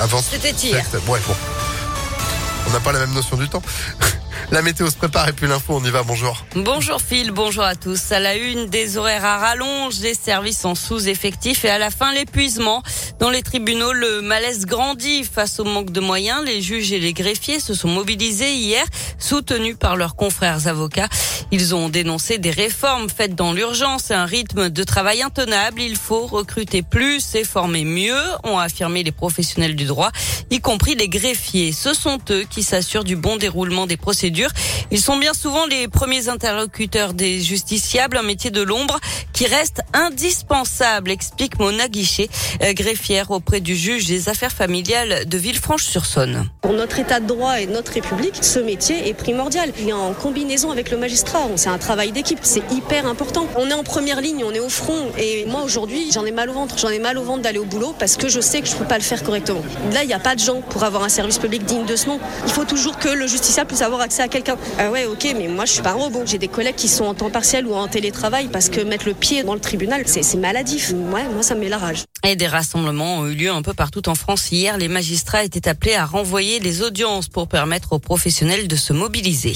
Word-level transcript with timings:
avant. 0.00 0.22
C'était 0.22 0.50
hier. 0.50 0.84
Ouais, 1.08 1.20
bon. 1.26 1.34
On 2.68 2.70
n'a 2.70 2.80
pas 2.80 2.92
la 2.92 3.00
même 3.00 3.12
notion 3.12 3.36
du 3.36 3.48
temps. 3.48 3.62
La 4.52 4.62
météo 4.62 4.88
se 4.88 4.96
prépare 4.96 5.28
et 5.28 5.32
puis 5.32 5.48
l'info, 5.48 5.74
on 5.76 5.84
y 5.84 5.90
va, 5.90 6.04
bonjour. 6.04 6.44
Bonjour 6.54 7.00
Phil, 7.00 7.32
bonjour 7.32 7.64
à 7.64 7.74
tous. 7.74 8.12
À 8.12 8.20
la 8.20 8.36
une, 8.36 8.66
des 8.66 8.96
horaires 8.96 9.24
à 9.24 9.38
rallonge, 9.38 9.98
des 9.98 10.14
services 10.14 10.64
en 10.64 10.76
sous-effectif 10.76 11.64
et 11.64 11.70
à 11.70 11.78
la 11.78 11.90
fin 11.90 12.12
l'épuisement. 12.12 12.82
Dans 13.18 13.30
les 13.30 13.42
tribunaux, 13.42 13.94
le 13.94 14.20
malaise 14.20 14.66
grandit 14.66 15.24
face 15.24 15.58
au 15.58 15.64
manque 15.64 15.90
de 15.90 16.00
moyens. 16.00 16.44
Les 16.44 16.60
juges 16.60 16.92
et 16.92 17.00
les 17.00 17.14
greffiers 17.14 17.60
se 17.60 17.72
sont 17.72 17.88
mobilisés 17.88 18.52
hier, 18.52 18.84
soutenus 19.18 19.76
par 19.78 19.96
leurs 19.96 20.16
confrères 20.16 20.68
avocats. 20.68 21.08
Ils 21.50 21.74
ont 21.74 21.88
dénoncé 21.88 22.36
des 22.36 22.50
réformes 22.50 23.08
faites 23.08 23.34
dans 23.34 23.54
l'urgence 23.54 24.10
et 24.10 24.14
un 24.14 24.26
rythme 24.26 24.68
de 24.68 24.84
travail 24.84 25.22
intenable. 25.22 25.80
Il 25.80 25.96
faut 25.96 26.26
recruter 26.26 26.82
plus 26.82 27.34
et 27.34 27.44
former 27.44 27.84
mieux, 27.84 28.20
ont 28.44 28.58
affirmé 28.58 29.02
les 29.02 29.12
professionnels 29.12 29.76
du 29.76 29.86
droit, 29.86 30.10
y 30.50 30.60
compris 30.60 30.94
les 30.94 31.08
greffiers. 31.08 31.72
Ce 31.72 31.94
sont 31.94 32.18
eux 32.30 32.44
qui 32.50 32.62
s'assurent 32.62 33.04
du 33.04 33.16
bon 33.16 33.36
déroulement 33.36 33.86
des 33.86 33.96
procédures 33.96 34.50
ils 34.92 35.00
sont 35.00 35.18
bien 35.18 35.34
souvent 35.34 35.66
les 35.66 35.88
premiers 35.88 36.28
interlocuteurs 36.28 37.12
des 37.12 37.40
justiciables, 37.40 38.16
un 38.16 38.22
métier 38.22 38.50
de 38.50 38.62
l'ombre 38.62 38.98
qui 39.32 39.46
reste 39.46 39.82
indispensable, 39.92 41.10
explique 41.10 41.58
Mona 41.58 41.88
Guichet, 41.88 42.28
euh, 42.62 42.72
auprès 43.28 43.60
du 43.60 43.76
juge 43.76 44.06
des 44.06 44.28
affaires 44.28 44.50
familiales 44.50 45.26
de 45.26 45.38
Villefranche-sur-Saône. 45.38 46.48
Pour 46.60 46.72
notre 46.72 46.98
état 46.98 47.20
de 47.20 47.26
droit 47.26 47.60
et 47.60 47.66
notre 47.66 47.92
République, 47.92 48.34
ce 48.42 48.58
métier 48.58 49.08
est 49.08 49.14
primordial. 49.14 49.70
Il 49.80 49.88
est 49.88 49.92
en 49.92 50.12
combinaison 50.12 50.72
avec 50.72 50.90
le 50.90 50.96
magistrat. 50.96 51.46
C'est 51.54 51.68
un 51.68 51.78
travail 51.78 52.10
d'équipe, 52.10 52.40
c'est 52.42 52.64
hyper 52.72 53.06
important. 53.06 53.46
On 53.56 53.70
est 53.70 53.74
en 53.74 53.84
première 53.84 54.20
ligne, 54.20 54.42
on 54.44 54.52
est 54.52 54.60
au 54.60 54.68
front. 54.68 55.12
Et 55.18 55.44
moi 55.46 55.62
aujourd'hui, 55.62 56.10
j'en 56.12 56.24
ai 56.24 56.32
mal 56.32 56.50
au 56.50 56.54
ventre. 56.54 56.76
J'en 56.78 56.88
ai 56.88 56.98
mal 56.98 57.16
au 57.16 57.22
ventre 57.22 57.42
d'aller 57.42 57.60
au 57.60 57.64
boulot 57.64 57.94
parce 57.96 58.16
que 58.16 58.28
je 58.28 58.40
sais 58.40 58.60
que 58.60 58.66
je 58.66 58.74
ne 58.74 58.78
peux 58.78 58.86
pas 58.86 58.98
le 58.98 59.04
faire 59.04 59.22
correctement. 59.22 59.62
Là, 59.92 60.02
il 60.02 60.08
n'y 60.08 60.14
a 60.14 60.18
pas 60.18 60.34
de 60.34 60.40
gens 60.40 60.60
pour 60.60 60.82
avoir 60.82 61.04
un 61.04 61.08
service 61.08 61.38
public 61.38 61.64
digne 61.64 61.86
de 61.86 61.94
ce 61.94 62.08
nom. 62.08 62.18
Il 62.44 62.52
faut 62.52 62.64
toujours 62.64 62.98
que 62.98 63.08
le 63.08 63.28
justiciable 63.28 63.68
puisse 63.68 63.82
avoir 63.82 64.00
accès 64.00 64.22
à 64.22 64.28
quelqu'un. 64.28 64.56
Ah 64.78 64.90
ouais, 64.90 65.06
ok, 65.06 65.32
mais 65.38 65.46
moi 65.46 65.64
je 65.64 65.72
suis 65.74 65.82
pas 65.82 65.90
un 65.90 65.94
robot. 65.94 66.22
J'ai 66.26 66.38
des 66.38 66.48
collègues 66.48 66.74
qui 66.74 66.88
sont 66.88 67.04
en 67.04 67.14
temps 67.14 67.30
partiel 67.30 67.68
ou 67.68 67.74
en 67.74 67.86
télétravail 67.86 68.48
parce 68.52 68.68
que 68.68 68.80
mettre 68.80 69.06
le 69.06 69.14
pied 69.14 69.44
dans 69.44 69.54
le 69.54 69.60
tribunal, 69.60 70.02
c'est 70.06 70.34
maladif. 70.36 70.90
Ouais, 71.12 71.22
moi 71.32 71.42
ça 71.42 71.54
me 71.54 71.60
met 71.60 71.68
la 71.68 71.78
rage. 71.78 72.02
Des 72.34 72.48
rassemblements 72.48 73.18
ont 73.18 73.28
eu 73.28 73.34
lieu 73.34 73.50
un 73.52 73.62
peu 73.62 73.72
partout 73.72 74.08
en 74.08 74.16
France 74.16 74.50
hier. 74.50 74.78
Les 74.78 74.88
magistrats 74.88 75.44
étaient 75.44 75.68
appelés 75.68 75.94
à 75.94 76.04
renvoyer 76.04 76.58
les 76.58 76.82
audiences 76.82 77.28
pour 77.28 77.46
permettre 77.46 77.92
aux 77.92 78.00
professionnels 78.00 78.66
de 78.66 78.74
se 78.74 78.92
mobiliser. 78.92 79.54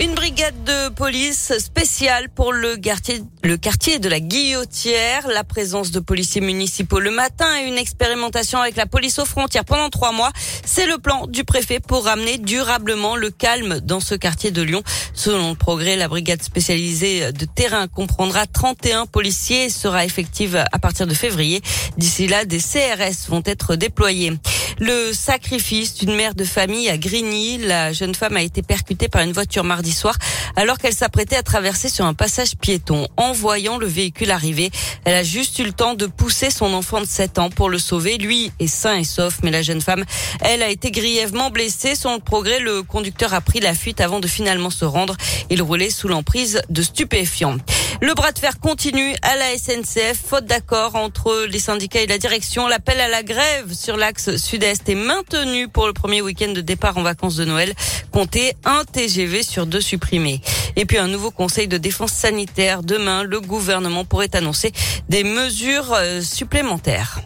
Une 0.00 0.12
brigade 0.16 0.64
de 0.64 0.88
police 0.88 1.56
spéciale 1.58 2.28
pour 2.28 2.52
le 2.52 2.76
quartier, 2.76 3.22
le 3.44 3.56
quartier 3.56 4.00
de 4.00 4.08
la 4.08 4.18
Guillotière, 4.18 5.28
la 5.28 5.44
présence 5.44 5.92
de 5.92 6.00
policiers 6.00 6.40
municipaux 6.40 6.98
le 6.98 7.12
matin 7.12 7.46
et 7.60 7.68
une 7.68 7.78
expérimentation 7.78 8.58
avec 8.58 8.74
la 8.74 8.86
police 8.86 9.20
aux 9.20 9.24
frontières 9.24 9.64
pendant 9.64 9.90
trois 9.90 10.10
mois. 10.10 10.32
C'est 10.64 10.86
le 10.86 10.98
plan 10.98 11.28
du 11.28 11.44
préfet 11.44 11.78
pour 11.78 12.06
ramener 12.06 12.38
durablement 12.38 13.14
le 13.14 13.30
calme 13.30 13.78
dans 13.80 14.00
ce 14.00 14.16
quartier 14.16 14.50
de 14.50 14.62
Lyon. 14.62 14.82
Selon 15.14 15.50
le 15.50 15.56
progrès, 15.56 15.94
la 15.94 16.08
brigade 16.08 16.42
spécialisée 16.42 17.30
de 17.30 17.44
terrain 17.44 17.86
comprendra 17.86 18.46
31 18.46 19.06
policiers 19.06 19.66
et 19.66 19.70
sera 19.70 20.04
effective 20.04 20.56
à 20.56 20.78
partir 20.80 21.06
de 21.06 21.14
février. 21.14 21.62
D'ici 21.98 22.26
là, 22.26 22.44
des 22.44 22.58
CRS 22.58 23.28
vont 23.28 23.42
être 23.46 23.76
déployés. 23.76 24.32
Le 24.80 25.12
sacrifice 25.12 25.94
d'une 25.94 26.14
mère 26.16 26.34
de 26.34 26.44
famille 26.44 26.88
à 26.88 26.98
Grigny. 26.98 27.58
La 27.58 27.92
jeune 27.92 28.14
femme 28.14 28.36
a 28.36 28.42
été 28.42 28.62
percutée 28.62 29.08
par 29.08 29.22
une 29.22 29.32
voiture 29.32 29.62
mardi 29.62 29.92
soir 29.92 30.16
alors 30.56 30.78
qu'elle 30.78 30.94
s'apprêtait 30.94 31.36
à 31.36 31.42
traverser 31.42 31.88
sur 31.88 32.04
un 32.04 32.14
passage 32.14 32.56
piéton. 32.56 33.06
En 33.16 33.32
voyant 33.32 33.78
le 33.78 33.86
véhicule 33.86 34.30
arriver, 34.30 34.70
elle 35.04 35.14
a 35.14 35.22
juste 35.22 35.58
eu 35.58 35.64
le 35.64 35.72
temps 35.72 35.94
de 35.94 36.06
pousser 36.06 36.50
son 36.50 36.72
enfant 36.74 37.00
de 37.00 37.06
7 37.06 37.38
ans 37.38 37.50
pour 37.50 37.68
le 37.68 37.78
sauver. 37.78 38.18
Lui 38.18 38.50
est 38.58 38.66
sain 38.66 38.96
et 38.96 39.04
sauf, 39.04 39.38
mais 39.42 39.50
la 39.50 39.62
jeune 39.62 39.80
femme, 39.80 40.04
elle 40.40 40.62
a 40.62 40.68
été 40.68 40.90
grièvement 40.90 41.50
blessée. 41.50 41.94
Sans 41.94 42.14
le 42.14 42.20
progrès, 42.20 42.58
le 42.58 42.82
conducteur 42.82 43.32
a 43.32 43.40
pris 43.40 43.60
la 43.60 43.74
fuite 43.74 44.00
avant 44.00 44.20
de 44.20 44.26
finalement 44.26 44.70
se 44.70 44.84
rendre. 44.84 45.16
Il 45.50 45.62
roulait 45.62 45.90
sous 45.90 46.08
l'emprise 46.08 46.62
de 46.68 46.82
stupéfiants. 46.82 47.58
Le 48.00 48.12
bras 48.14 48.32
de 48.32 48.38
fer 48.38 48.58
continue 48.58 49.14
à 49.22 49.36
la 49.36 49.56
SNCF, 49.56 50.18
faute 50.26 50.46
d'accord 50.46 50.96
entre 50.96 51.46
les 51.48 51.60
syndicats 51.60 52.00
et 52.00 52.06
la 52.06 52.18
direction. 52.18 52.66
L'appel 52.66 53.00
à 53.00 53.08
la 53.08 53.22
grève 53.22 53.72
sur 53.72 53.96
l'axe 53.96 54.36
sud-est 54.64 54.88
est 54.88 54.94
maintenu 54.94 55.68
pour 55.68 55.86
le 55.86 55.92
premier 55.92 56.22
week-end 56.22 56.52
de 56.52 56.62
départ 56.62 56.96
en 56.96 57.02
vacances 57.02 57.36
de 57.36 57.44
Noël. 57.44 57.74
Comptez 58.10 58.54
un 58.64 58.84
TGV 58.84 59.42
sur 59.42 59.66
deux 59.66 59.82
supprimés. 59.82 60.40
Et 60.76 60.86
puis 60.86 60.96
un 60.96 61.06
nouveau 61.08 61.30
conseil 61.30 61.68
de 61.68 61.76
défense 61.76 62.12
sanitaire. 62.12 62.82
Demain, 62.82 63.24
le 63.24 63.40
gouvernement 63.42 64.06
pourrait 64.06 64.34
annoncer 64.34 64.72
des 65.10 65.22
mesures 65.22 65.92
euh, 65.92 66.22
supplémentaires. 66.22 67.20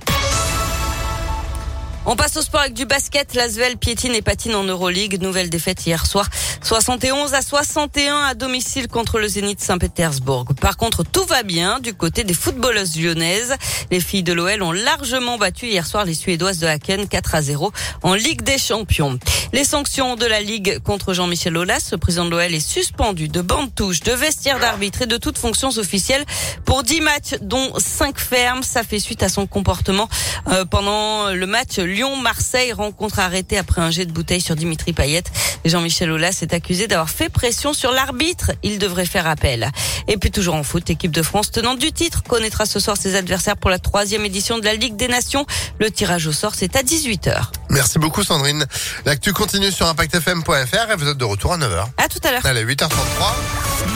On 2.07 2.17
passe 2.17 2.37
au 2.37 2.43
sport 2.43 2.61
avec 2.61 2.75
du 2.75 2.87
basket. 2.87 3.35
L'Asvel 3.35 3.77
piétine 3.77 4.15
et 4.15 4.23
patine 4.23 4.55
en 4.55 4.65
Euroleague. 4.65 5.21
Nouvelle 5.21 5.51
défaite 5.51 5.85
hier 5.87 6.07
soir. 6.07 6.29
71 6.63 7.35
à 7.35 7.43
61 7.43 8.17
à 8.17 8.35
domicile 8.35 8.89
contre 8.89 9.19
le 9.19 9.29
Zénith 9.29 9.61
Saint-Pétersbourg. 9.61 10.47
Par 10.61 10.77
contre, 10.77 11.03
tout 11.03 11.25
va 11.25 11.43
bien 11.43 11.81
du 11.81 11.95
côté 11.95 12.25
des 12.25 12.35
footballeuses 12.35 12.99
lyonnaises. 12.99 13.55
Les 13.91 14.01
filles 14.01 14.23
de 14.23 14.33
l'OL 14.33 14.63
ont 14.63 14.73
largement 14.73 15.39
battu 15.39 15.67
hier 15.67 15.87
soir 15.87 16.05
les 16.05 16.15
Suédoises 16.15 16.59
de 16.59 16.67
Haken 16.67 17.09
4 17.09 17.35
à 17.35 17.43
0 17.43 17.73
en 18.03 18.15
Ligue 18.15 18.43
des 18.43 18.59
Champions. 18.59 19.19
Les 19.53 19.65
sanctions 19.65 20.17
de 20.17 20.27
la 20.27 20.41
Ligue 20.41 20.79
contre 20.81 21.15
Jean-Michel 21.15 21.57
Aulas, 21.57 21.89
le 21.93 21.99
président 21.99 22.25
de 22.25 22.31
l'OL 22.31 22.55
est 22.55 22.61
suspendu 22.61 23.29
de 23.29 23.41
bande 23.41 23.75
touche, 23.75 24.01
de 24.01 24.13
vestiaire 24.13 24.59
d'arbitre 24.61 25.03
et 25.03 25.07
de 25.07 25.17
toutes 25.17 25.39
fonctions 25.39 25.71
officielles 25.77 26.25
pour 26.65 26.83
10 26.83 27.01
matchs 27.01 27.35
dont 27.43 27.73
5 27.79 28.19
fermes. 28.19 28.63
Ça 28.63 28.83
fait 28.83 28.99
suite 28.99 29.23
à 29.23 29.29
son 29.29 29.47
comportement 29.47 30.09
euh, 30.49 30.65
pendant 30.65 31.31
le 31.31 31.47
match 31.47 31.79
Lyon-Marseille, 31.99 32.73
rencontre 32.73 33.19
arrêtée 33.19 33.59
après 33.59 33.81
un 33.81 33.91
jet 33.91 34.07
de 34.07 34.13
bouteille 34.13 34.41
sur 34.41 34.55
Dimitri 34.55 34.93
Payet. 34.93 35.25
Jean-Michel 35.65 36.13
Aulas 36.13 36.39
est 36.43 36.55
accusé 36.55 36.87
d'avoir 36.87 37.11
fait 37.11 37.29
pression 37.29 37.73
sur 37.73 37.91
l'arbitre. 37.91 38.53
Il 38.63 38.79
devrait 38.79 39.05
faire 39.05 39.27
appel. 39.27 39.69
Et 40.07 40.17
puis 40.17 40.31
toujours 40.31 40.55
en 40.55 40.63
foot, 40.63 40.89
l'équipe 40.89 41.11
de 41.11 41.23
France 41.23 41.51
tenante 41.51 41.81
du 41.81 41.91
titre 41.91 42.23
connaîtra 42.23 42.67
ce 42.67 42.79
soir 42.79 42.97
ses 42.97 43.17
adversaires 43.17 43.57
pour 43.57 43.69
la 43.69 43.81
troisième 43.81 44.25
édition 44.25 44.61
de 44.61 44.65
la 44.65 44.75
Ligue 44.75 44.95
des 44.95 45.09
Nations. 45.09 45.45
Le 45.81 45.91
tirage 45.91 46.29
au 46.29 46.33
sort, 46.33 46.55
c'est 46.55 46.77
à 46.77 46.83
18h. 46.83 47.47
Merci 47.71 47.99
beaucoup 47.99 48.23
Sandrine. 48.23 48.65
L'actu 49.05 49.33
continue 49.33 49.73
sur 49.73 49.89
impactfm.fr 49.89 50.93
et 50.93 50.97
vous 50.97 51.09
êtes 51.09 51.19
de 51.19 51.25
retour 51.25 51.55
à 51.55 51.59
9h. 51.59 51.85
À 51.97 52.07
tout 52.07 52.21
à 52.23 52.31
l'heure. 52.31 52.47
Allez, 52.47 52.65
8h33. 52.65 52.93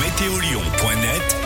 Météolion.net 0.01 1.12